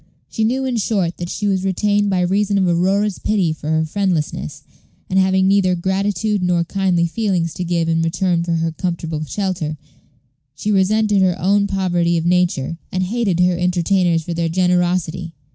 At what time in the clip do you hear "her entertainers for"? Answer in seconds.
13.41-14.33